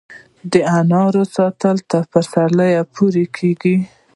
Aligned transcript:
د 0.51 0.53
انارو 0.77 1.23
ساتل 1.35 1.75
تر 1.89 2.03
پسرلي 2.11 2.71
پورې 2.95 3.23
کیږي؟ 3.37 3.75